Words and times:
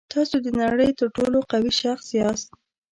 تاسو 0.13 0.35
د 0.45 0.47
نړۍ 0.61 0.89
تر 0.99 1.07
ټولو 1.15 1.37
قوي 1.51 1.73
شخص 1.81 2.05
یاست. 2.19 2.49